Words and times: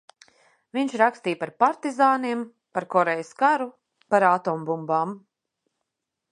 Viņš 0.77 0.95
rakstīja 1.01 1.39
par 1.41 1.51
partizāniem, 1.63 2.41
par 2.79 2.89
Korejas 2.95 3.31
karu, 3.43 3.71
par 4.15 4.29
atombumbām. 4.33 5.17